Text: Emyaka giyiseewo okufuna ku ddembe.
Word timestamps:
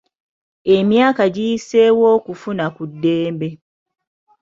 Emyaka 0.75 1.23
giyiseewo 1.33 2.03
okufuna 2.17 2.65
ku 2.75 2.83
ddembe. 2.91 3.49